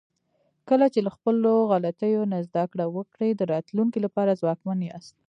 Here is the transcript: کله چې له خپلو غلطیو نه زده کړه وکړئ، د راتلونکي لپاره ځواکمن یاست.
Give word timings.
کله 0.69 0.85
چې 0.93 0.99
له 1.05 1.11
خپلو 1.15 1.51
غلطیو 1.71 2.21
نه 2.31 2.37
زده 2.47 2.63
کړه 2.71 2.85
وکړئ، 2.95 3.29
د 3.35 3.41
راتلونکي 3.53 3.99
لپاره 4.05 4.37
ځواکمن 4.41 4.79
یاست. 4.89 5.15